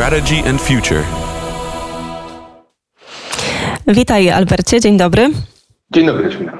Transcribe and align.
Strategy 0.00 0.48
and 0.48 0.62
Future. 0.62 1.02
Witaj 3.86 4.30
Albercie, 4.30 4.80
dzień 4.80 4.96
dobry. 4.96 5.30
Dzień 5.90 6.06
dobry, 6.06 6.32
Śmina. 6.32 6.58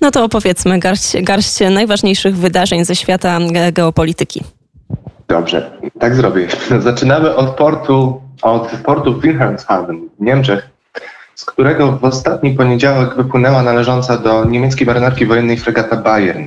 No 0.00 0.10
to 0.10 0.24
opowiedzmy 0.24 0.78
garść, 0.78 1.22
garść 1.22 1.60
najważniejszych 1.70 2.36
wydarzeń 2.36 2.84
ze 2.84 2.96
świata 2.96 3.38
geopolityki. 3.72 4.44
Dobrze, 5.28 5.80
tak 6.00 6.14
zrobię. 6.14 6.48
Zaczynamy 6.78 7.34
od 7.34 7.50
portu, 7.50 8.20
od 8.42 8.68
portu 8.84 9.20
Wilhelmshaven 9.20 10.08
w 10.18 10.22
Niemczech, 10.22 10.70
z 11.34 11.44
którego 11.44 11.92
w 11.92 12.04
ostatni 12.04 12.50
poniedziałek 12.54 13.14
wypłynęła 13.14 13.62
należąca 13.62 14.18
do 14.18 14.44
niemieckiej 14.44 14.86
marynarki 14.86 15.26
wojennej 15.26 15.56
fregata 15.56 15.96
Bayern. 15.96 16.44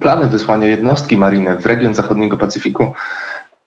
Plany 0.00 0.26
wysłania 0.26 0.66
jednostki 0.66 1.16
marine 1.16 1.56
w 1.56 1.66
region 1.66 1.94
zachodniego 1.94 2.36
Pacyfiku, 2.36 2.94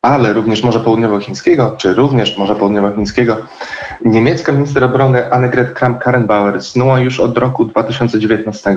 ale 0.06 0.34
również 0.34 0.64
Morza 0.64 0.80
Południowochińskiego, 0.80 1.76
czy 1.78 1.94
również 1.94 2.38
Morza 2.38 2.56
Południowochińskiego, 2.56 3.38
niemiecka 4.06 4.52
minister 4.52 4.84
obrony 4.84 5.34
Annegret 5.34 5.74
Kramp-Karrenbauer 5.80 6.62
snuła 6.62 7.00
już 7.00 7.20
od 7.20 7.38
roku 7.38 7.66
2019. 7.66 8.76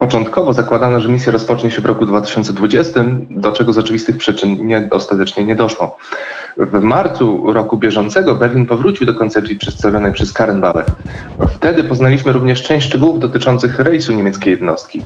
Początkowo 0.00 0.52
zakładano, 0.52 1.00
że 1.00 1.08
misja 1.08 1.32
rozpocznie 1.32 1.70
się 1.70 1.82
w 1.82 1.86
roku 1.86 2.06
2020, 2.06 3.04
do 3.30 3.52
czego 3.52 3.72
z 3.72 3.78
oczywistych 3.78 4.16
przyczyn 4.16 4.66
nie, 4.66 4.88
ostatecznie 4.90 5.44
nie 5.44 5.56
doszło. 5.56 5.98
W 6.56 6.80
marcu 6.82 7.52
roku 7.52 7.78
bieżącego 7.78 8.34
Berlin 8.34 8.66
powrócił 8.66 9.06
do 9.06 9.14
koncepcji 9.14 9.56
przedstawionej 9.56 10.12
przez 10.12 10.32
Karen 10.32 10.60
Bauer. 10.60 10.84
Wtedy 11.48 11.84
poznaliśmy 11.84 12.32
również 12.32 12.62
część 12.62 12.86
szczegółów 12.86 13.20
dotyczących 13.20 13.78
rejsu 13.78 14.12
niemieckiej 14.12 14.50
jednostki. 14.50 15.02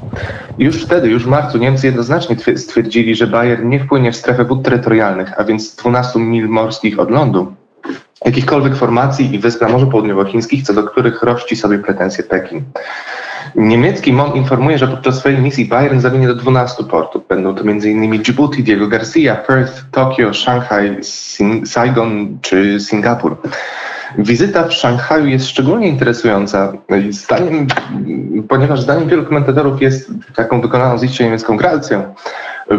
Już 0.59 0.83
wtedy, 0.85 1.09
już 1.09 1.25
w 1.25 1.29
marcu 1.29 1.59
Niemcy 1.59 1.87
jednoznacznie 1.87 2.37
stwierdzili, 2.57 3.15
że 3.15 3.27
Bayer 3.27 3.65
nie 3.65 3.81
wpłynie 3.81 4.13
w 4.13 4.17
strefę 4.17 4.45
wód 4.45 4.65
terytorialnych, 4.65 5.41
a 5.41 5.45
więc 5.45 5.77
12 5.77 6.19
mil 6.19 6.49
morskich 6.49 6.99
od 6.99 7.11
lądu, 7.11 7.53
jakichkolwiek 8.25 8.77
formacji 8.77 9.35
i 9.35 9.39
wysp 9.39 9.61
na 9.61 9.69
Morzu 9.69 9.87
Południowochińskich, 9.87 10.63
co 10.63 10.75
do 10.75 10.83
których 10.83 11.23
rości 11.23 11.57
sobie 11.57 11.79
pretensje 11.79 12.25
Pekin. 12.25 12.65
Niemiecki 13.55 14.13
MON 14.13 14.33
informuje, 14.33 14.79
że 14.79 14.89
podczas 14.89 15.19
swojej 15.19 15.39
misji 15.39 15.65
Bayern 15.65 16.01
zawinie 16.01 16.27
do 16.27 16.35
12 16.35 16.85
portów. 16.85 17.29
Będą 17.29 17.55
to 17.55 17.63
m.in. 17.63 18.23
Djibouti, 18.23 18.63
Diego 18.63 18.89
Garcia, 18.89 19.37
Perth, 19.37 19.85
Tokio, 19.91 20.33
Szanghaj, 20.33 20.99
Saigon 21.65 22.39
czy 22.43 22.81
Singapur. 22.81 23.37
Wizyta 24.19 24.69
w 24.69 24.73
Szanghaju 24.73 25.27
jest 25.27 25.47
szczególnie 25.47 25.89
interesująca, 25.89 26.73
zdaniem, 27.11 27.67
ponieważ 28.49 28.81
zdaniem 28.81 29.09
wielu 29.09 29.25
komentatorów 29.25 29.83
jest 29.83 30.11
taką 30.37 30.61
wykonaną 30.61 30.99
z 30.99 31.05
iście 31.05 31.25
niemiecką 31.25 31.57
gracją, 31.57 32.15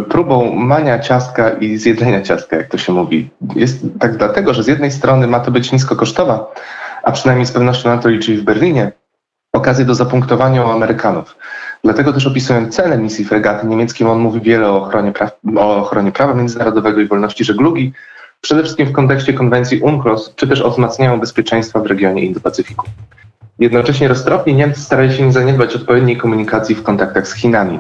próbą 0.10 0.54
mania 0.54 1.00
ciastka 1.00 1.50
i 1.50 1.78
zjedzenia 1.78 2.22
ciastka, 2.22 2.56
jak 2.56 2.68
to 2.68 2.78
się 2.78 2.94
mówi. 2.94 3.30
Jest 3.56 3.86
tak 4.00 4.18
dlatego, 4.18 4.54
że 4.54 4.64
z 4.64 4.68
jednej 4.68 4.92
strony 4.92 5.28
ma 5.28 5.40
to 5.40 5.52
być 5.52 5.72
niskokosztowa, 5.72 6.52
a 7.04 7.12
przynajmniej 7.12 7.46
z 7.46 7.52
pewnością 7.52 7.90
na 7.90 7.98
to 7.98 8.10
liczy 8.10 8.38
w 8.38 8.44
Berlinie, 8.44 8.92
okazję 9.56 9.86
do 9.86 9.96
zapunktowania 9.96 10.66
u 10.66 10.70
Amerykanów. 10.70 11.36
Dlatego 11.84 12.14
też 12.14 12.28
opisując 12.28 12.76
cenę 12.76 12.98
misji 12.98 13.26
fregaty 13.26 13.68
niemieckiej, 13.68 14.08
on 14.08 14.20
mówi 14.20 14.42
wiele 14.42 14.72
o 14.72 14.78
ochronie, 14.78 15.12
praw, 15.12 15.32
o 15.58 15.78
ochronie 15.78 16.12
prawa 16.12 16.34
międzynarodowego 16.34 17.02
i 17.02 17.08
wolności 17.08 17.44
żeglugi, 17.44 17.94
przede 18.42 18.64
wszystkim 18.64 18.88
w 18.88 18.92
kontekście 18.92 19.34
konwencji 19.34 19.80
UNCLOS, 19.80 20.34
czy 20.36 20.48
też 20.48 20.62
o 20.62 20.72
wzmacnianiu 20.72 21.20
bezpieczeństwa 21.20 21.80
w 21.80 21.86
regionie 21.86 22.32
Indo-Pacyfiku. 22.32 22.86
Jednocześnie 23.60 24.08
roztropnie 24.08 24.54
Niemcy 24.54 24.82
starali 24.82 25.14
się 25.14 25.24
nie 25.24 25.32
zaniedbać 25.32 25.76
odpowiedniej 25.76 26.18
komunikacji 26.18 26.76
w 26.76 26.84
kontaktach 26.84 27.28
z 27.28 27.34
Chinami. 27.34 27.80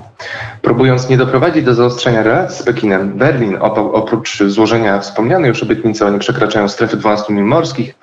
Próbując 0.61 1.09
nie 1.09 1.17
doprowadzić 1.17 1.63
do 1.63 1.73
zaostrzenia 1.73 2.23
relacji 2.23 2.59
z 2.59 2.63
Pekinem, 2.63 3.17
Berlin 3.17 3.57
oprócz 3.93 4.43
złożenia 4.43 4.99
wspomnianej 4.99 5.49
już 5.49 5.63
obietnicy 5.63 6.05
o 6.05 6.09
nie 6.09 6.19
przekraczaniu 6.19 6.69
strefy 6.69 6.97
12 6.97 7.33
mil 7.33 7.43
morskich, 7.43 7.95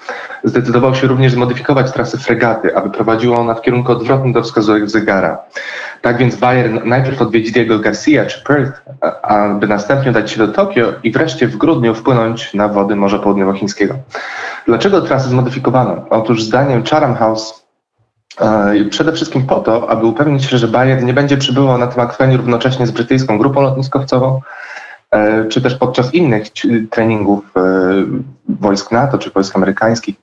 zdecydował 0.45 0.95
się 0.95 1.07
również 1.07 1.33
zmodyfikować 1.33 1.93
trasę 1.93 2.19
fregaty, 2.19 2.77
aby 2.77 2.91
prowadziła 2.91 3.39
ona 3.39 3.55
w 3.55 3.63
kierunku 3.63 3.93
odwrotnym 3.93 4.33
do 4.33 4.43
wskazówek 4.43 4.91
zegara. 4.91 5.39
Tak 6.03 6.19
więc 6.19 6.37
Bayern 6.37 6.79
najpierw 6.85 7.23
odwiedzi 7.23 7.53
Diego 7.53 7.79
Garcia 7.79 8.27
czy 8.27 8.45
Perth, 8.45 8.83
aby 9.23 9.67
następnie 9.67 10.13
dać 10.13 10.31
się 10.31 10.39
do 10.39 10.49
Tokio 10.49 10.93
i 11.03 11.13
wreszcie 11.13 11.49
w 11.49 11.57
grudniu 11.57 11.95
wpłynąć 11.95 12.55
na 12.55 12.69
wody 12.69 12.97
Morza 12.97 13.19
Południowochińskiego. 13.19 13.95
Dlaczego 14.67 15.01
trasę 15.01 15.29
zmodyfikowano? 15.29 16.05
Otóż 16.11 16.43
zdaniem 16.43 16.85
Chatham 16.85 17.15
House 17.15 17.62
przede 18.91 19.13
wszystkim 19.13 19.47
po 19.47 19.61
to, 19.61 19.91
aby 19.91 20.07
upewnić 20.07 20.45
się, 20.45 20.59
że 20.59 20.69
Bayer 20.69 21.03
nie 21.03 21.13
będzie 21.13 21.37
przybywał 21.37 21.79
na 21.79 21.87
tym 21.87 22.01
akwenie 22.01 22.37
równocześnie 22.37 22.87
z 22.87 22.91
brytyjską 22.91 23.39
grupą 23.39 23.61
lotniskowcową, 23.61 24.41
e, 25.11 25.45
czy 25.49 25.63
też 25.63 25.75
podczas 25.75 26.15
innych 26.15 26.43
treningów 26.91 27.45
e, 27.57 27.61
wojsk 28.49 28.93
NATO 28.93 29.19
czy 29.19 29.31
wojsk 29.31 29.57
amerykańskich. 29.57 30.17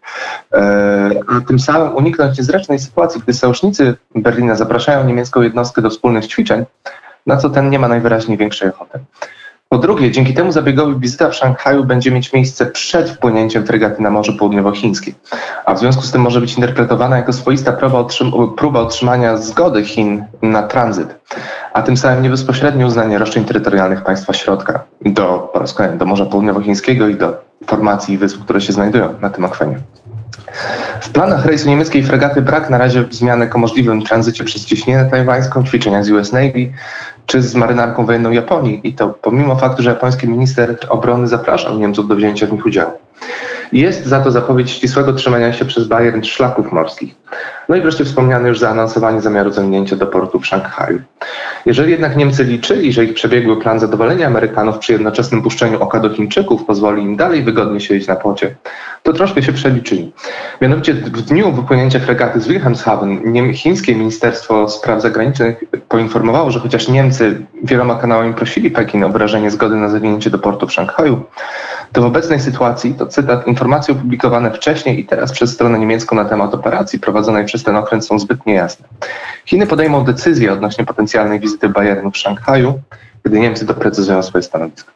A 1.28 1.47
tym 1.47 1.59
samym 1.59 1.96
uniknąć 1.96 2.38
niezręcznej 2.38 2.80
sytuacji, 2.80 3.22
gdy 3.22 3.34
sojusznicy 3.34 3.96
Berlina 4.16 4.56
zapraszają 4.56 5.03
niemiecką 5.03 5.41
jednostkę 5.41 5.81
do 5.81 5.90
wspólnych 5.90 6.28
ćwiczeń, 6.28 6.66
na 7.26 7.38
co 7.38 7.50
ten 7.50 7.70
nie 7.70 7.80
ma 7.80 7.88
najwyraźniej 7.88 8.38
większej 8.38 8.70
ochoty. 8.70 9.00
Po 9.72 9.78
drugie, 9.78 10.12
dzięki 10.12 10.34
temu 10.34 10.52
zabiegowi 10.52 11.00
wizyta 11.00 11.30
w 11.30 11.35
Szanghaju 11.35 11.84
będzie 11.84 12.12
mieć 12.12 12.34
miejsce 12.34 12.66
przed 12.66 13.09
wpłynięciem 13.09 13.66
fregaty 13.66 14.02
na 14.02 14.09
Morze 14.09 14.34
Południowochińskie, 14.34 15.12
a 15.66 15.74
w 15.74 15.80
związku 15.80 16.02
z 16.02 16.12
tym 16.12 16.22
może 16.22 16.41
być 16.41 16.56
interpretowana 16.56 17.18
jako 17.18 17.34
swoista 17.34 17.74
próba, 17.74 18.00
otrzym 18.00 18.31
próba 18.58 18.79
otrzymania 18.79 19.38
zgody 19.38 19.85
Chin 19.85 20.25
na 20.41 20.63
tranzyt, 20.63 21.16
a 21.74 21.81
tym 21.81 21.97
samym 21.97 22.24
nie 22.24 22.29
bezpośrednie 22.29 22.85
uznanie 22.85 23.18
roszczeń 23.18 23.46
terytorialnych 23.46 24.03
państwa 24.03 24.34
środka 24.34 24.84
do, 25.02 25.53
do 25.97 26.06
Morza 26.06 26.25
Południowochińskiego 26.25 27.08
i 27.08 27.16
do 27.16 27.38
formacji 27.66 28.13
i 28.13 28.18
wysp, 28.18 28.44
które 28.44 28.62
się 28.62 28.74
znajdują 28.74 29.16
na 29.22 29.29
tym 29.29 29.46
akwenie. 29.46 29.79
W 31.02 31.09
planach 31.09 31.46
rejsu 31.46 31.70
niemieckiej 31.70 32.03
fregaty 32.03 32.42
brak 32.42 32.70
na 32.70 32.78
razie 32.78 33.03
wzmianek 33.03 33.56
o 33.56 33.59
możliwym 33.59 34.03
tranzycie 34.03 34.44
przez 34.44 34.66
cieśninę 34.66 35.06
tajwańską, 35.06 35.64
ćwiczenia 35.64 36.03
z 36.03 36.12
US 36.12 36.31
Navy 36.31 36.72
czy 37.25 37.42
z 37.42 37.56
marynarką 37.56 38.06
wojenną 38.06 38.31
Japonii 38.31 38.81
i 38.84 38.94
to 38.94 39.09
pomimo 39.09 39.56
faktu, 39.56 39.84
że 39.84 39.90
japoński 39.90 40.28
minister 40.28 40.78
obrony 40.90 41.28
zapraszał 41.28 41.80
Niemców 41.80 42.08
do 42.08 42.16
wzięcia 42.16 42.47
w 42.47 42.52
nich 42.52 42.66
udziału. 42.66 42.92
Jest 43.72 44.06
za 44.06 44.19
to 44.19 44.31
zapowiedź 44.31 44.72
ścisłego 44.72 45.13
trzymania 45.13 45.53
się 45.53 45.66
przez 45.66 45.88
Bayern 45.88 46.24
szlaków 46.24 46.72
morskich. 46.72 47.16
No 47.69 47.75
i 47.75 47.81
wreszcie 47.81 48.06
wspomniane 48.06 48.50
już 48.50 48.59
zaanonsowanie 48.59 49.22
zamiaru 49.22 49.52
zamknięcia 49.52 49.96
do 49.96 50.07
portu 50.07 50.40
w 50.40 50.47
Szanghaju. 50.47 51.00
Jeżeli 51.66 51.91
jednak 51.91 52.18
Niemcy 52.18 52.44
liczyli, 52.44 52.94
że 52.94 53.06
ich 53.06 53.13
przebiegły 53.13 53.62
plan 53.62 53.79
zadowolenia 53.79 54.28
Amerykanów 54.28 54.78
przy 54.78 54.94
jednoczesnym 54.94 55.41
puszczeniu 55.41 55.84
oka 55.84 56.00
do 56.00 56.09
Chińczyków 56.09 56.66
pozwoli 56.66 57.03
im 57.03 57.16
dalej 57.16 57.44
wygodnie 57.44 57.79
siedzieć 57.79 58.08
na 58.08 58.16
płocie, 58.16 58.56
to 59.03 59.13
troszkę 59.13 59.44
się 59.44 59.53
przeliczyli. 59.53 60.13
Mianowicie 60.62 60.94
w 60.94 61.22
dniu 61.22 61.52
wypłynięcia 61.52 62.00
fregaty 62.00 62.41
z 62.41 62.47
Wilhelmshaven 62.47 63.22
chińskie 63.53 63.96
Ministerstwo 63.96 64.69
Spraw 64.69 65.02
Zagranicznych 65.02 65.63
poinformowało, 65.90 66.52
że 66.52 66.59
chociaż 66.59 66.88
Niemcy 66.88 67.46
wieloma 67.63 67.96
kanałami 67.96 68.34
prosili 68.34 68.72
Pekin 68.72 69.03
o 69.03 69.09
wyrażenie 69.09 69.52
zgody 69.52 69.75
na 69.75 69.90
zawinięcie 69.90 70.29
do 70.29 70.40
portu 70.40 70.68
w 70.68 70.74
Szanghaju, 70.74 71.24
to 71.91 72.01
w 72.01 72.05
obecnej 72.05 72.39
sytuacji, 72.39 72.94
to 72.94 73.05
cytat, 73.05 73.47
informacje 73.47 73.94
opublikowane 73.94 74.51
wcześniej 74.51 75.00
i 75.00 75.05
teraz 75.05 75.31
przez 75.31 75.53
stronę 75.53 75.79
niemiecką 75.79 76.16
na 76.16 76.25
temat 76.25 76.53
operacji 76.53 77.00
prowadzonej 77.00 77.45
przez 77.45 77.63
ten 77.63 77.75
okręt 77.75 78.05
są 78.05 78.19
zbyt 78.19 78.45
niejasne. 78.45 78.88
Chiny 79.45 79.67
podejmą 79.67 80.03
decyzję 80.03 80.53
odnośnie 80.53 80.85
potencjalnej 80.85 81.39
wizyty 81.39 81.69
Bayernu 81.69 82.11
w 82.11 82.17
Szanghaju, 82.17 82.81
gdy 83.23 83.39
Niemcy 83.39 83.66
doprecyzują 83.66 84.23
swoje 84.23 84.41
stanowisko. 84.44 84.91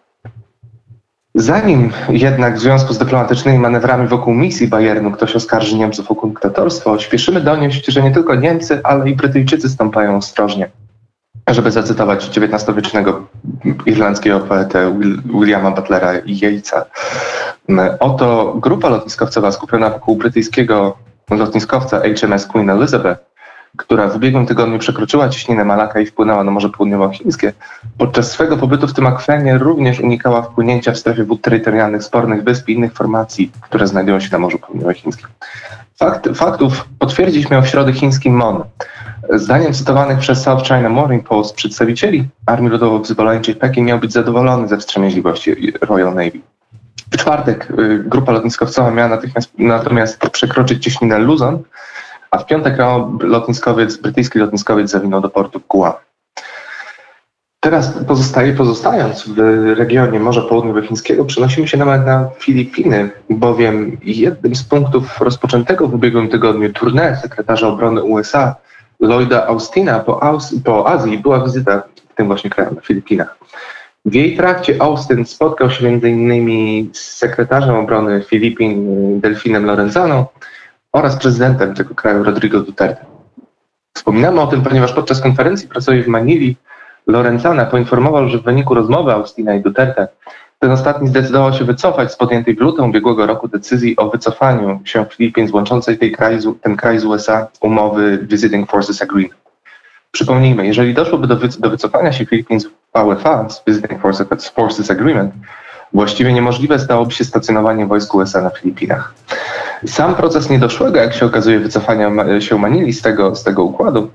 Zanim 1.36 1.92
jednak 2.10 2.56
w 2.56 2.60
związku 2.60 2.94
z 2.94 2.98
dyplomatycznymi 2.98 3.60
manewrami 3.60 4.08
wokół 4.08 4.34
misji 4.34 4.68
Bayernu 4.68 5.12
ktoś 5.12 5.36
oskarży 5.36 5.78
Niemców 5.78 6.12
o 6.12 6.16
kunktatorstwo, 6.16 7.00
śpieszymy 7.00 7.42
donieść, 7.42 7.86
że 7.86 8.04
nie 8.04 8.12
tylko 8.12 8.36
Niemcy, 8.36 8.82
ale 8.84 9.10
i 9.10 9.16
Brytyjczycy 9.16 9.70
stąpają 9.70 10.18
ostrożnie. 10.18 10.70
Żeby 11.54 11.72
zacytować 11.72 12.38
XIX-wiecznego 12.38 13.26
irlandzkiego 13.86 14.40
poetę 14.40 15.00
Williama 15.26 15.72
Butlera 15.72 16.18
i 16.18 16.36
Yatesa. 16.36 16.86
Oto 18.00 18.56
grupa 18.58 18.90
lotniskowcowa 18.90 19.52
skupiona 19.52 19.90
wokół 19.90 20.16
brytyjskiego 20.16 20.98
lotniskowca 21.30 22.00
HMS 22.00 22.46
Queen 22.48 22.70
Elizabeth, 22.70 23.22
która 23.78 24.08
w 24.08 24.16
ubiegłym 24.16 24.46
tygodniu 24.46 24.80
przekroczyła 24.80 25.30
ciśninę 25.30 25.66
Malaka 25.66 26.00
i 26.00 26.06
wpłynęła 26.06 26.44
na 26.44 26.52
Morze 26.52 26.70
Południowochińskie, 26.70 27.54
podczas 27.98 28.32
swego 28.32 28.58
pobytu 28.58 28.88
w 28.88 28.94
tym 28.94 29.08
akwenie 29.08 29.58
również 29.58 30.00
unikała 30.00 30.42
wpłynięcia 30.42 30.92
w 30.92 30.98
strefie 30.98 31.24
wód 31.24 31.42
terytorialnych 31.42 32.04
spornych 32.04 32.44
wysp 32.44 32.70
i 32.70 32.74
innych 32.74 32.94
formacji, 32.94 33.52
które 33.62 33.88
znajdują 33.88 34.20
się 34.20 34.30
na 34.32 34.40
Morzu 34.40 34.60
Południowochińskim. 34.60 35.28
Fakt, 36.00 36.30
faktów 36.36 36.88
potwierdzić 37.00 37.50
miał 37.50 37.62
w 37.62 37.68
środę 37.68 37.94
chiński 37.94 38.30
MON. 38.30 38.64
Zdaniem 39.30 39.74
cytowanych 39.74 40.20
przez 40.20 40.42
South 40.42 40.64
China 40.68 40.90
Morning 40.90 41.28
Post 41.28 41.56
przedstawicieli 41.56 42.28
Armii 42.46 42.72
Ludowo-Wyzwoleńczej 42.72 43.56
Pekin 43.56 43.86
miał 43.86 44.00
być 44.00 44.14
zadowolony 44.14 44.68
ze 44.68 44.78
wstrzemięźliwości 44.78 45.74
Royal 45.82 46.16
Navy. 46.16 46.40
W 47.12 47.18
czwartek 47.18 47.72
y, 47.80 48.04
grupa 48.06 48.32
lotniskowcowa 48.32 48.92
miała 48.92 49.10
natychmiast, 49.10 49.52
natomiast 49.58 50.30
przekroczyć 50.30 50.84
cieśninę 50.84 51.20
Luzon, 51.20 51.64
a 52.32 52.38
w 52.38 52.46
piątek 52.46 52.78
lotniskowiec, 53.20 53.98
brytyjski 53.98 54.40
lotniskowiec 54.40 54.90
zawinął 54.90 55.22
do 55.22 55.30
portu 55.30 55.62
Guam. 55.70 55.94
Teraz 57.60 57.94
pozostaje, 58.08 58.54
pozostając 58.54 59.30
w 59.30 59.38
regionie 59.78 60.20
Morza 60.20 60.42
Południowochińskiego, 60.42 61.26
przenosimy 61.26 61.68
się 61.68 61.78
nawet 61.78 62.06
na 62.06 62.30
Filipiny, 62.40 63.10
bowiem 63.30 63.98
jednym 64.04 64.56
z 64.56 64.64
punktów 64.64 65.22
rozpoczętego 65.22 65.88
w 65.88 65.94
ubiegłym 65.94 66.30
tygodniu 66.30 66.70
tournée 66.70 67.22
sekretarza 67.22 67.68
obrony 67.68 68.04
USA 68.04 68.56
Lloyda 69.04 69.48
Austina 69.48 70.00
po, 70.00 70.24
Aus 70.24 70.56
po 70.64 70.88
Azji 70.88 71.18
była 71.18 71.44
wizyta 71.44 71.84
w 72.10 72.16
tym 72.16 72.28
właśnie 72.28 72.50
kraju, 72.50 72.76
na 72.76 72.82
Filipinach. 72.82 73.38
W 74.06 74.14
jej 74.14 74.38
trakcie 74.38 74.82
Austin 74.82 75.26
spotkał 75.26 75.70
się 75.72 75.88
m.in. 75.88 76.90
z 76.94 77.00
sekretarzem 77.00 77.76
obrony 77.76 78.24
Filipin 78.24 79.20
Delfinem 79.20 79.66
Lorenzaną 79.66 80.26
oraz 80.92 81.16
prezydentem 81.16 81.76
tego 81.76 81.96
kraju 81.96 82.24
Rodrigo 82.24 82.60
Duterte. 82.60 83.06
Wspominamy 83.98 84.42
o 84.42 84.48
tym, 84.48 84.62
ponieważ 84.62 84.94
podczas 84.94 85.22
konferencji 85.22 85.68
prasowej 85.68 86.04
w 86.04 86.08
Manili 86.08 86.56
Lorenzana 87.08 87.66
poinformował, 87.66 88.30
że 88.30 88.38
w 88.38 88.44
wyniku 88.44 88.74
rozmowy 88.74 89.12
Austina 89.12 89.56
i 89.56 89.62
Duterte 89.62 90.08
ten 90.64 90.72
ostatni 90.72 91.08
zdecydował 91.08 91.54
się 91.54 91.66
wycofać 91.66 92.12
z 92.12 92.16
podjętej 92.16 92.56
w 92.56 92.60
lutym 92.60 92.86
ubiegłego 92.86 93.26
roku 93.26 93.48
decyzji 93.48 93.98
o 93.98 94.10
wycofaniu 94.10 94.80
się 94.86 95.06
Filipin 95.06 95.48
z 95.48 95.52
łączącej 95.52 95.98
tej 95.98 96.12
kraj, 96.12 96.40
ten 96.62 96.76
kraj 96.76 97.00
z 97.00 97.06
USA 97.06 97.48
umowy 97.62 98.20
Visiting 98.22 98.72
Forces 98.72 99.02
Agreement. 99.02 99.42
Przypomnijmy, 100.12 100.68
jeżeli 100.68 100.94
doszłoby 100.94 101.28
do, 101.28 101.36
do 101.60 101.70
wycofania 101.70 102.12
się 102.12 102.26
Filipin 102.26 102.60
z 102.60 102.68
VFA, 102.94 103.50
z 103.50 103.64
Visiting 103.68 104.02
Forces, 104.02 104.50
Forces 104.50 104.92
Agreement, 104.92 105.34
właściwie 105.94 106.34
niemożliwe 106.34 106.80
stałoby 106.80 107.12
się 107.12 107.24
stacjonowanie 107.24 107.86
wojsk 107.86 108.16
USA 108.16 108.42
na 108.42 108.50
Filipinach. 108.50 109.14
Sam 109.86 110.16
proces 110.16 110.50
niedoszłego, 110.50 111.00
jak 111.00 111.14
się 111.14 111.26
okazuje, 111.26 111.60
wycofania 111.60 112.12
się 112.40 112.58
Manili 112.58 112.94
z 112.94 113.02
tego, 113.02 113.36
z 113.36 113.44
tego 113.44 113.64
układu, 113.64 114.10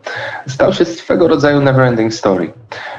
stał 0.48 0.72
się 0.72 0.84
swego 0.84 1.28
rodzaju 1.28 1.60
never-ending 1.60 2.10
story. 2.10 2.52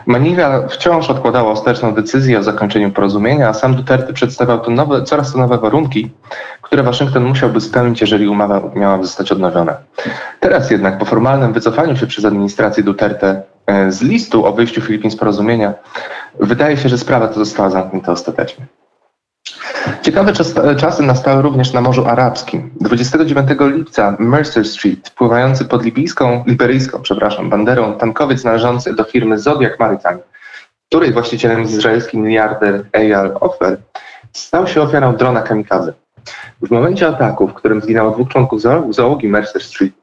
Manila 0.06 0.68
wciąż 0.68 1.10
odkładała 1.10 1.52
ostateczną 1.52 1.94
decyzję 1.94 2.40
o 2.40 2.44
zakończeniu 2.44 2.92
porozumienia, 2.92 3.50
a 3.50 3.54
sam 3.54 3.76
Duterte 3.76 4.14
przedstawiał 4.14 4.60
to 4.60 4.72
nowe, 4.72 5.04
coraz 5.04 5.32
to 5.32 5.38
nowe 5.38 5.58
warunki, 5.58 6.12
które 6.62 6.84
Waszyngton 6.84 7.24
musiałby 7.24 7.62
spełnić, 7.62 8.02
jeżeli 8.02 8.28
umowa 8.28 8.62
miałaby 8.76 9.04
zostać 9.04 9.32
odnowiona. 9.32 9.78
Teraz 10.40 10.72
jednak, 10.72 10.98
po 10.98 11.06
formalnym 11.06 11.54
wycofaniu 11.54 11.96
się 11.96 12.08
przez 12.08 12.26
administrację 12.26 12.84
Duterte 12.84 13.42
e, 13.68 13.92
z 13.92 14.02
listu 14.02 14.46
o 14.46 14.52
wyjściu 14.52 14.82
Filipin 14.82 15.12
z 15.12 15.16
porozumienia, 15.16 15.74
wydaje 16.40 16.78
się, 16.78 16.90
że 16.90 16.98
sprawa 16.98 17.28
ta 17.28 17.34
została 17.34 17.70
zamknięta 17.70 18.12
ostatecznie. 18.12 18.66
Ciekawe 20.02 20.34
czas, 20.34 20.54
czasy 20.78 21.04
nastały 21.04 21.42
również 21.42 21.74
na 21.74 21.82
Morzu 21.82 22.06
Arabskim. 22.06 22.70
29 22.82 23.50
lipca 23.60 24.16
Mercer 24.20 24.68
Street, 24.68 25.10
pływający 25.10 25.66
pod 25.66 25.84
libijską, 25.84 26.44
liberyjską, 26.48 27.02
przepraszam, 27.02 27.50
banderą 27.50 27.94
tankowiec 27.94 28.44
należący 28.44 28.96
do 28.96 29.04
firmy 29.04 29.40
Zodiac 29.40 29.80
Maritime, 29.80 30.18
której 30.90 31.14
właścicielem 31.14 31.62
jest 31.62 31.74
izraelski 31.74 32.18
miliarder 32.18 32.86
Eyal 32.94 33.38
Ofer, 33.40 33.78
stał 34.34 34.68
się 34.68 34.82
ofiarą 34.82 35.16
drona 35.16 35.42
kamikaze. 35.42 35.94
W 36.62 36.72
momencie 36.72 37.08
ataku, 37.08 37.48
w 37.48 37.54
którym 37.54 37.82
zginęło 37.82 38.12
dwóch 38.12 38.30
członków 38.30 38.62
załogi 38.90 39.28
Mercer 39.28 39.62
Street, 39.62 39.94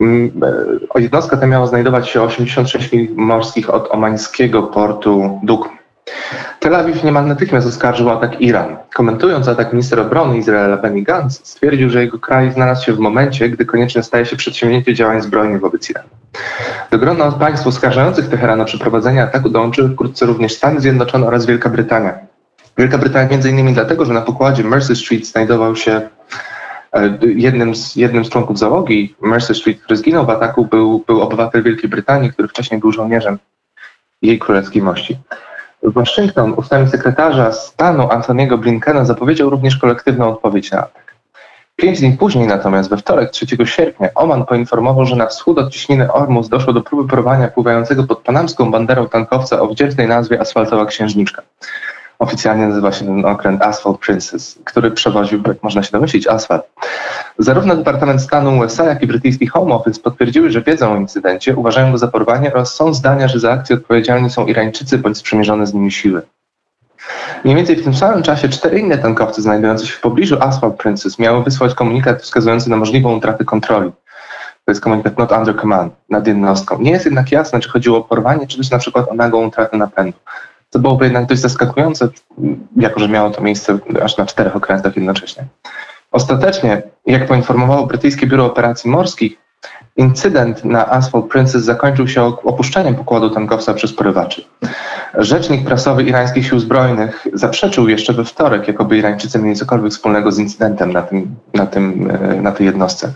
e, 0.00 1.00
jednostka 1.00 1.36
ta 1.36 1.46
miała 1.46 1.66
znajdować 1.66 2.08
się 2.08 2.22
86 2.22 2.92
mil 2.92 3.14
morskich 3.14 3.70
od 3.74 3.90
omańskiego 3.90 4.62
portu 4.62 5.40
Dukm. 5.42 5.83
Tel 6.60 6.74
Awiw 6.74 7.04
niemal 7.04 7.26
natychmiast 7.26 7.66
oskarżył 7.66 8.10
atak 8.10 8.40
Iran. 8.40 8.76
Komentując 8.94 9.48
atak 9.48 9.72
minister 9.72 10.00
obrony 10.00 10.38
Izraela 10.38 10.76
Benny 10.76 11.02
Gantz, 11.02 11.46
stwierdził, 11.46 11.90
że 11.90 12.00
jego 12.00 12.18
kraj 12.18 12.52
znalazł 12.52 12.84
się 12.84 12.92
w 12.92 12.98
momencie, 12.98 13.48
gdy 13.48 13.64
konieczne 13.64 14.02
staje 14.02 14.26
się 14.26 14.36
przedsięwzięcie 14.36 14.94
działań 14.94 15.22
zbrojnych 15.22 15.60
wobec 15.60 15.90
Iranu. 15.90 16.08
Do 16.90 16.98
grona 16.98 17.32
państw 17.32 17.66
oskarżających 17.66 18.28
Teheran 18.28 18.60
o 18.60 18.64
przeprowadzenie 18.64 19.22
ataku 19.22 19.48
dołączyły 19.48 19.88
wkrótce 19.88 20.26
również 20.26 20.54
Stany 20.54 20.80
Zjednoczone 20.80 21.26
oraz 21.26 21.46
Wielka 21.46 21.68
Brytania. 21.68 22.14
Wielka 22.78 22.98
Brytania 22.98 23.38
innymi 23.50 23.72
dlatego, 23.72 24.04
że 24.04 24.12
na 24.12 24.20
pokładzie 24.20 24.64
Mercy 24.64 24.96
Street 24.96 25.26
znajdował 25.26 25.76
się 25.76 26.08
e, 26.92 27.18
jednym 27.22 27.74
z, 27.74 27.96
jednym 27.96 28.24
z 28.24 28.28
członków 28.28 28.58
załogi 28.58 29.14
Mercy 29.20 29.54
Street, 29.54 29.80
który 29.80 29.96
zginął 29.96 30.26
w 30.26 30.30
ataku, 30.30 30.64
był, 30.64 31.04
był 31.06 31.20
obywatel 31.20 31.62
Wielkiej 31.62 31.90
Brytanii, 31.90 32.32
który 32.32 32.48
wcześniej 32.48 32.80
był 32.80 32.92
żołnierzem 32.92 33.38
jej 34.22 34.38
królewskiej 34.38 34.82
mości. 34.82 35.18
Waszyngton 35.84 36.54
ustami 36.56 36.88
sekretarza 36.88 37.52
stanu 37.52 38.10
Antoniego 38.10 38.58
Blinkena 38.58 39.04
zapowiedział 39.04 39.50
również 39.50 39.76
kolektywną 39.76 40.28
odpowiedź 40.28 40.70
na 40.70 40.78
atak. 40.78 41.14
Pięć 41.76 42.00
dni 42.00 42.12
później 42.12 42.46
natomiast, 42.46 42.90
we 42.90 42.96
wtorek 42.96 43.30
3 43.30 43.46
sierpnia, 43.64 44.08
Oman 44.14 44.46
poinformował, 44.46 45.06
że 45.06 45.16
na 45.16 45.26
wschód 45.26 45.58
od 45.58 45.72
ciśniny 45.72 46.12
Ormus 46.12 46.48
doszło 46.48 46.72
do 46.72 46.80
próby 46.82 47.08
porwania 47.08 47.48
pływającego 47.48 48.04
pod 48.04 48.18
panamską 48.18 48.70
banderą 48.70 49.08
tankowca 49.08 49.60
o 49.60 49.66
wdzięcznej 49.66 50.08
nazwie 50.08 50.40
Asfaltowa 50.40 50.86
Księżniczka. 50.86 51.42
Oficjalnie 52.18 52.66
nazywa 52.66 52.92
się 52.92 53.04
ten 53.04 53.24
okręt 53.24 53.62
Asphalt 53.62 53.98
Princess, 53.98 54.58
który 54.64 54.90
przewoził, 54.90 55.42
jak 55.46 55.62
można 55.62 55.82
się 55.82 55.90
domyślić, 55.92 56.26
asfalt. 56.26 56.64
Zarówno 57.38 57.76
Departament 57.76 58.22
Stanu 58.22 58.58
USA, 58.58 58.84
jak 58.84 59.02
i 59.02 59.06
brytyjski 59.06 59.46
Home 59.46 59.74
Office 59.74 60.00
potwierdziły, 60.00 60.50
że 60.50 60.62
wiedzą 60.62 60.92
o 60.92 60.96
incydencie, 60.96 61.56
uważają 61.56 61.92
go 61.92 61.98
za 61.98 62.08
porwanie 62.08 62.52
oraz 62.52 62.74
są 62.74 62.94
zdania, 62.94 63.28
że 63.28 63.40
za 63.40 63.52
akcję 63.52 63.76
odpowiedzialni 63.76 64.30
są 64.30 64.46
Irańczycy 64.46 64.98
bądź 64.98 65.18
sprzymierzone 65.18 65.66
z 65.66 65.74
nimi 65.74 65.92
siły. 65.92 66.22
Mniej 67.44 67.56
więcej 67.56 67.76
w 67.76 67.84
tym 67.84 67.94
samym 67.94 68.22
czasie 68.22 68.48
cztery 68.48 68.78
inne 68.78 68.98
tankowce 68.98 69.42
znajdujące 69.42 69.86
się 69.86 69.92
w 69.92 70.00
pobliżu 70.00 70.36
Asphalt 70.40 70.76
Princess 70.76 71.18
miały 71.18 71.44
wysłać 71.44 71.74
komunikat 71.74 72.22
wskazujący 72.22 72.70
na 72.70 72.76
możliwą 72.76 73.16
utratę 73.16 73.44
kontroli. 73.44 73.92
To 74.64 74.70
jest 74.70 74.80
komunikat 74.80 75.18
not 75.18 75.32
under 75.32 75.56
command 75.60 75.94
nad 76.10 76.26
jednostką. 76.26 76.78
Nie 76.80 76.90
jest 76.90 77.04
jednak 77.04 77.32
jasne, 77.32 77.60
czy 77.60 77.68
chodziło 77.68 77.98
o 77.98 78.02
porwanie, 78.02 78.46
czy 78.46 78.56
też 78.58 78.70
na 78.70 78.78
przykład 78.78 79.08
o 79.08 79.14
nagłą 79.14 79.46
utratę 79.46 79.76
napędu. 79.76 80.18
To 80.70 80.78
byłoby 80.78 81.04
jednak 81.04 81.26
dość 81.26 81.40
zaskakujące, 81.40 82.08
jako 82.76 83.00
że 83.00 83.08
miało 83.08 83.30
to 83.30 83.40
miejsce 83.40 83.78
aż 84.02 84.16
na 84.16 84.26
czterech 84.26 84.56
okrętach 84.56 84.96
jednocześnie. 84.96 85.44
Ostatecznie, 86.14 86.82
jak 87.06 87.26
poinformowało 87.26 87.86
brytyjskie 87.86 88.26
biuro 88.26 88.46
operacji 88.46 88.90
morskich, 88.90 89.36
incydent 89.96 90.64
na 90.64 90.86
Asphalt 90.86 91.26
Princess 91.28 91.64
zakończył 91.64 92.08
się 92.08 92.22
opuszczeniem 92.24 92.94
pokładu 92.94 93.30
tankowca 93.30 93.74
przez 93.74 93.92
porywaczy. 93.92 94.44
Rzecznik 95.18 95.64
prasowy 95.64 96.02
irańskich 96.02 96.46
sił 96.46 96.58
zbrojnych 96.58 97.26
zaprzeczył 97.32 97.88
jeszcze 97.88 98.12
we 98.12 98.24
wtorek, 98.24 98.68
jakoby 98.68 98.98
Irańczycy 98.98 99.38
mieli 99.38 99.56
cokolwiek 99.56 99.92
wspólnego 99.92 100.32
z 100.32 100.38
incydentem 100.38 100.92
na, 100.92 101.02
tym, 101.02 101.36
na, 101.54 101.66
tym, 101.66 102.10
e, 102.10 102.42
na 102.42 102.52
tej 102.52 102.66
jednostce. 102.66 103.12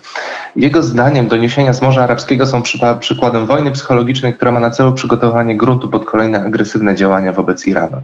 Jego 0.56 0.83
zdaniem 0.83 1.29
doniesienia 1.29 1.73
z 1.73 1.83
Morza 1.83 2.05
Arabskiego 2.05 2.47
są 2.47 2.62
przykładem 3.00 3.47
wojny 3.47 3.71
psychologicznej, 3.71 4.35
która 4.35 4.53
ma 4.53 4.61
na 4.61 4.71
celu 4.71 4.93
przygotowanie 4.93 5.56
gruntu 5.56 5.89
pod 5.89 6.05
kolejne 6.05 6.45
agresywne 6.45 6.95
działania 6.95 7.33
wobec 7.33 7.67
Iranu. 7.67 8.02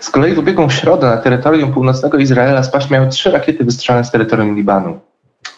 Z 0.00 0.10
kolei 0.10 0.34
w 0.34 0.38
ubiegłą 0.38 0.70
środę 0.70 1.06
na 1.06 1.16
terytorium 1.16 1.72
północnego 1.72 2.18
Izraela 2.18 2.62
spaść 2.62 2.90
miały 2.90 3.08
trzy 3.08 3.30
rakiety 3.30 3.64
wystrzelone 3.64 4.04
z 4.04 4.10
terytorium 4.10 4.56
Libanu. 4.56 5.00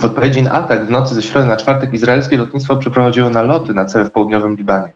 W 0.00 0.04
odpowiedzi 0.04 0.42
na 0.42 0.52
atak 0.52 0.86
w 0.86 0.90
nocy 0.90 1.14
ze 1.14 1.22
środy 1.22 1.46
na 1.46 1.56
czwartek 1.56 1.94
izraelskie 1.94 2.36
lotnictwo 2.36 2.76
przeprowadziło 2.76 3.30
naloty 3.30 3.74
na 3.74 3.84
cele 3.84 4.04
w 4.04 4.10
południowym 4.10 4.56
Libanie. 4.56 4.92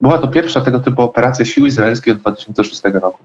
Była 0.00 0.18
to 0.18 0.28
pierwsza 0.28 0.60
tego 0.60 0.80
typu 0.80 1.02
operacja 1.02 1.44
sił 1.44 1.66
izraelskich 1.66 2.12
od 2.14 2.20
2006 2.20 2.82
roku. 2.84 3.18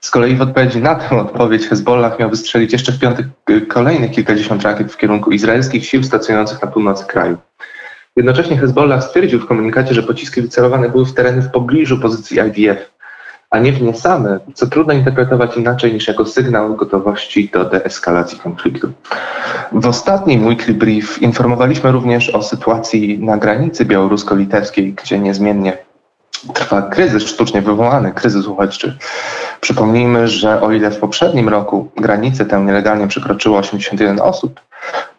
Z 0.00 0.10
kolei 0.10 0.36
w 0.36 0.42
odpowiedzi 0.42 0.78
na 0.78 0.94
tę 0.94 1.20
odpowiedź 1.20 1.66
Hezbollah 1.66 2.18
miał 2.18 2.30
wystrzelić 2.30 2.72
jeszcze 2.72 2.92
w 2.92 2.98
piątek 2.98 3.26
kolejnych 3.68 4.10
kilkadziesiąt 4.10 4.62
rakiet 4.62 4.92
w 4.92 4.96
kierunku 4.96 5.30
izraelskich 5.30 5.86
sił 5.86 6.04
stacjonujących 6.04 6.62
na 6.62 6.68
północy 6.68 7.04
kraju. 7.06 7.36
Jednocześnie 8.16 8.58
Hezbollah 8.58 9.04
stwierdził 9.04 9.40
w 9.40 9.46
komunikacie, 9.46 9.94
że 9.94 10.02
pociski 10.02 10.42
wycelowane 10.42 10.88
były 10.88 11.06
w 11.06 11.14
tereny 11.14 11.42
w 11.42 11.50
pobliżu 11.50 12.00
pozycji 12.00 12.38
IDF, 12.38 12.90
a 13.50 13.58
nie 13.58 13.72
w 13.72 13.82
nie 13.82 13.94
same, 13.94 14.38
co 14.54 14.66
trudno 14.66 14.92
interpretować 14.92 15.56
inaczej 15.56 15.92
niż 15.92 16.08
jako 16.08 16.26
sygnał 16.26 16.74
gotowości 16.74 17.50
do 17.52 17.64
deeskalacji 17.64 18.38
konfliktu. 18.38 18.92
W 19.72 19.86
ostatnim 19.86 20.46
weekly 20.46 20.74
brief 20.74 21.22
informowaliśmy 21.22 21.92
również 21.92 22.30
o 22.30 22.42
sytuacji 22.42 23.18
na 23.18 23.36
granicy 23.36 23.84
białorusko-litewskiej, 23.84 24.94
gdzie 24.94 25.18
niezmiennie 25.18 25.78
trwa 26.54 26.82
kryzys 26.82 27.22
sztucznie 27.22 27.62
wywołany, 27.62 28.12
kryzys 28.12 28.46
uchodźczy. 28.46 28.98
Przypomnijmy, 29.60 30.28
że 30.28 30.60
o 30.60 30.72
ile 30.72 30.90
w 30.90 30.98
poprzednim 30.98 31.48
roku 31.48 31.90
granicę 31.96 32.44
tę 32.44 32.60
nielegalnie 32.60 33.08
przekroczyło 33.08 33.58
81 33.58 34.20
osób, 34.20 34.60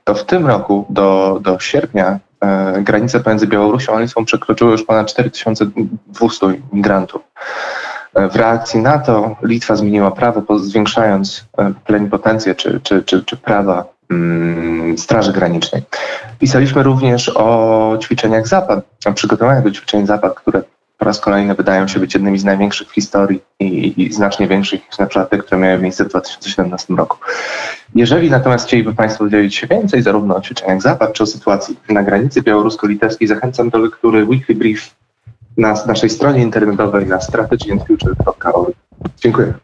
to 0.03 0.15
w 0.15 0.25
tym 0.25 0.47
roku 0.47 0.85
do, 0.89 1.39
do 1.41 1.59
sierpnia 1.59 2.19
e, 2.41 2.81
granice 2.81 3.19
pomiędzy 3.19 3.47
Białorusią 3.47 3.95
a 3.95 3.99
Litwą 3.99 4.25
przekroczyły 4.25 4.71
już 4.71 4.83
ponad 4.83 5.07
4200 5.07 6.47
migrantów. 6.73 7.21
E, 8.13 8.29
w 8.29 8.35
reakcji 8.35 8.79
na 8.79 8.99
to 8.99 9.35
Litwa 9.43 9.75
zmieniła 9.75 10.11
prawo, 10.11 10.59
zwiększając 10.59 11.45
e, 11.57 11.73
plenipotencję 11.85 12.55
czy, 12.55 12.79
czy, 12.83 13.03
czy, 13.03 13.23
czy 13.23 13.37
prawa 13.37 13.85
mm, 14.11 14.97
Straży 14.97 15.33
Granicznej. 15.33 15.81
Pisaliśmy 16.39 16.83
również 16.83 17.31
o 17.35 17.97
ćwiczeniach 18.01 18.47
Zapad, 18.47 18.79
o 19.05 19.13
przygotowaniach 19.13 19.63
do 19.63 19.71
ćwiczeń 19.71 20.07
Zapad, 20.07 20.33
które 20.35 20.61
po 20.97 21.05
raz 21.05 21.19
kolejny 21.19 21.55
wydają 21.55 21.87
się 21.87 21.99
być 21.99 22.13
jednymi 22.13 22.39
z 22.39 22.43
największych 22.43 22.89
w 22.89 22.93
historii 22.93 23.41
i, 23.59 24.03
i 24.03 24.13
znacznie 24.13 24.47
większych 24.47 24.87
niż 24.87 24.97
na 24.97 25.05
przykład 25.05 25.29
te, 25.29 25.37
które 25.37 25.61
miały 25.61 25.79
miejsce 25.79 26.05
w 26.05 26.07
2017 26.07 26.93
roku. 26.93 27.17
Jeżeli 27.95 28.29
natomiast 28.29 28.67
chcieliby 28.67 28.93
Państwo 28.93 29.23
dowiedzieć 29.23 29.55
się 29.55 29.67
więcej 29.67 30.01
zarówno 30.01 30.35
o 30.35 30.41
ćwiczeniach 30.41 30.81
Zapad, 30.81 31.13
czy 31.13 31.23
o 31.23 31.25
sytuacji 31.25 31.79
na 31.89 32.03
granicy 32.03 32.41
białorusko-litewskiej, 32.41 33.27
zachęcam 33.27 33.69
do 33.69 33.77
lektury 33.77 34.25
Weekly 34.25 34.55
Brief 34.55 34.95
na 35.59 35.73
naszej 35.87 36.09
stronie 36.09 36.41
internetowej 36.41 37.07
na 37.07 37.21
strategyandfuture.org. 37.21 38.75
Dziękuję. 39.21 39.53